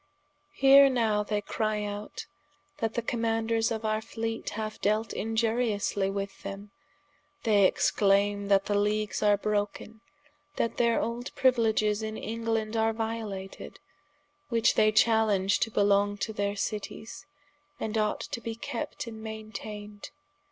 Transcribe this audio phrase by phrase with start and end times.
[0.55, 2.25] Here now they cry out,
[2.79, 6.71] that the Commaunders of our Fleete haue delt iniuriously with them,
[7.43, 10.01] they exclaime that the leagues are broken,
[10.55, 13.77] that their old priuiledges in England are violated,
[14.49, 17.27] which they chalenge to belong to their Cities,
[17.79, 20.09] and ought to be kept and mainteined.